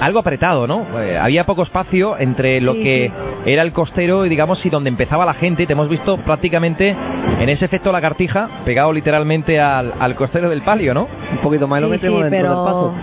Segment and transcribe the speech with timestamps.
[0.00, 1.00] algo apretado, ¿no?
[1.00, 3.10] Eh, había poco espacio entre lo que
[3.46, 5.66] era el costero y, digamos, y donde empezaba la gente.
[5.66, 11.08] Te hemos visto prácticamente en ese efecto lagartija, pegado literalmente al, costero del palio, ¿no?
[11.32, 12.54] Un poquito más lo metemos dentro pero...
[12.54, 12.94] del paso.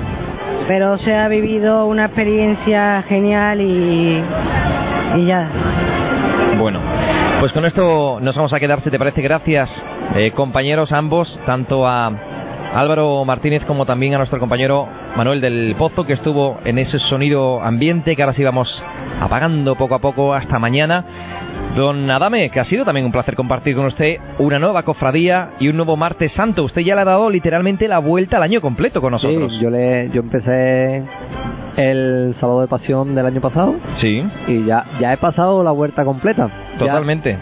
[0.68, 4.24] Pero se ha vivido una experiencia genial y,
[5.18, 5.50] y ya.
[6.58, 6.80] Bueno,
[7.40, 9.22] pues con esto nos vamos a quedar, si te parece.
[9.22, 9.70] Gracias,
[10.16, 12.12] eh, compañeros ambos, tanto a
[12.74, 17.62] Álvaro Martínez como también a nuestro compañero Manuel del Pozo, que estuvo en ese sonido
[17.62, 18.68] ambiente que ahora sí vamos
[19.20, 21.06] apagando poco a poco hasta mañana.
[21.76, 25.70] Don Adame, que ha sido también un placer compartir con usted una nueva cofradía y
[25.70, 26.64] un nuevo martes santo.
[26.64, 29.52] Usted ya le ha dado literalmente la vuelta al año completo con nosotros.
[29.54, 31.04] Sí, yo, le, yo empecé
[31.78, 33.76] el sábado de pasión del año pasado.
[34.02, 34.24] Sí.
[34.48, 36.50] Y ya, ya he pasado la vuelta completa.
[36.78, 37.38] Totalmente.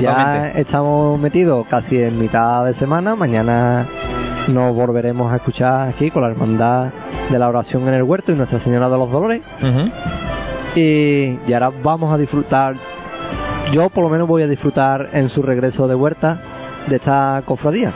[0.00, 3.14] Ya, estamos metidos casi en mitad de semana.
[3.16, 3.86] Mañana
[4.50, 6.92] nos volveremos a escuchar aquí con la hermandad
[7.30, 9.42] de la oración en el huerto y Nuestra Señora de los Dolores.
[10.74, 12.74] y, y ahora vamos a disfrutar.
[13.72, 16.38] Yo por lo menos voy a disfrutar en su regreso de huerta
[16.88, 17.92] de esta cofradía.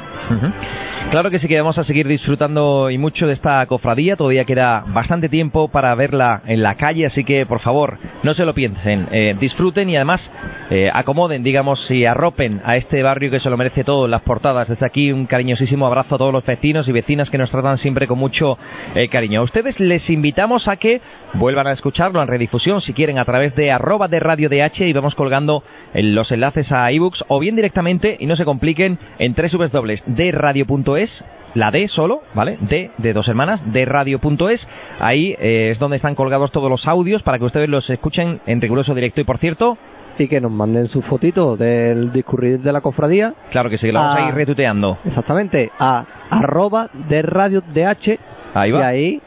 [1.10, 4.16] Claro que sí que vamos a seguir disfrutando y mucho de esta cofradía.
[4.16, 8.44] Todavía queda bastante tiempo para verla en la calle, así que por favor no se
[8.44, 9.08] lo piensen.
[9.12, 10.20] Eh, disfruten y además
[10.70, 14.08] eh, acomoden, digamos, y arropen a este barrio que se lo merece todo.
[14.08, 14.68] Las portadas.
[14.68, 18.06] Desde aquí un cariñosísimo abrazo a todos los vecinos y vecinas que nos tratan siempre
[18.06, 18.58] con mucho
[18.94, 19.40] eh, cariño.
[19.40, 21.00] A ustedes les invitamos a que
[21.34, 24.92] vuelvan a escucharlo en redifusión si quieren a través de arroba de radio DH y
[24.92, 25.62] vamos colgando
[25.94, 31.10] los enlaces a ebooks o bien directamente y no se compliquen en www de radio.es
[31.54, 32.58] la D solo, ¿vale?
[32.60, 34.66] D de dos hermanas, de radio.es.
[34.98, 38.60] Ahí eh, es donde están colgados todos los audios para que ustedes los escuchen en
[38.60, 39.20] riguroso directo.
[39.20, 39.78] Y por cierto,
[40.18, 43.34] y que nos manden sus fotitos del discurrir de la cofradía.
[43.50, 44.98] Claro que sí, lo vamos a, ir retuiteando.
[45.04, 48.18] Exactamente, a arroba de radio DH.
[48.54, 48.80] Ahí va.
[48.80, 49.22] Y ahí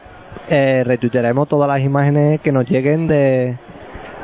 [0.48, 3.56] eh, retuitearemos todas las imágenes que nos lleguen de,